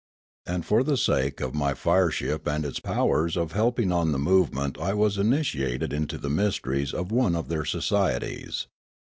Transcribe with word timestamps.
And 0.47 0.65
for 0.65 0.81
the 0.81 0.97
sake 0.97 1.41
of 1.41 1.53
my 1.53 1.75
Freedom 1.75 1.77
and 1.77 1.85
Revolution 1.95 2.27
115 2.29 2.33
fireship 2.41 2.47
and 2.47 2.65
its 2.65 2.79
powers 2.79 3.37
of 3.37 3.51
helping 3.51 3.91
on 3.91 4.07
tjie 4.11 4.19
movement 4.19 4.79
I 4.79 4.95
was 4.95 5.19
initiated 5.19 5.93
into 5.93 6.17
the 6.17 6.27
mysteries 6.31 6.91
of 6.91 7.11
one 7.11 7.35
of 7.35 7.49
their 7.49 7.65
societies. 7.65 8.65